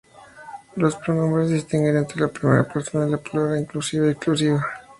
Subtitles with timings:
[0.77, 4.65] Los pronombres distinguen entre la primera persona del plural inclusiva y exclusiva.